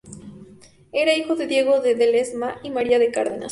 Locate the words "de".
1.35-1.45, 1.79-1.93, 2.97-3.11